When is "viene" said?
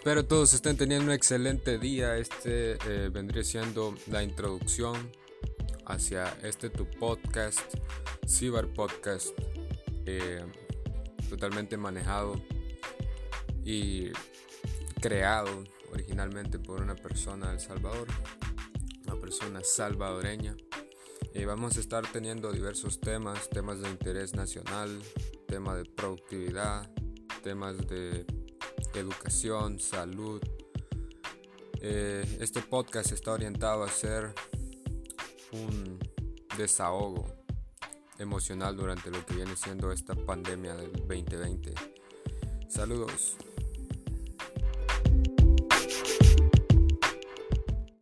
39.34-39.56